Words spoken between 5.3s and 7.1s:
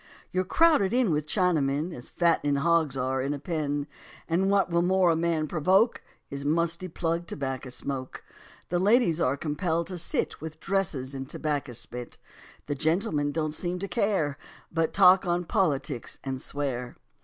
provoke Is musty